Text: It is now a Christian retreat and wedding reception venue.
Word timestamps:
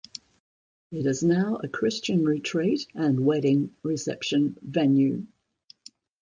It 0.91 1.05
is 1.05 1.21
now 1.21 1.57
a 1.57 1.67
Christian 1.67 2.25
retreat 2.25 2.87
and 2.95 3.23
wedding 3.23 3.75
reception 3.83 4.57
venue. 4.63 5.27